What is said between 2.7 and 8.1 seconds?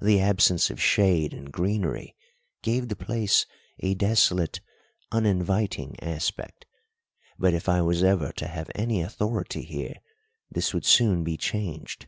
the place a desolate, uninviting aspect, but if I was